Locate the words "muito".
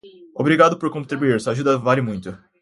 2.01-2.29